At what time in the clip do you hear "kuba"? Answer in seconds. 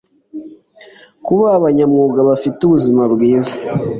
1.25-1.45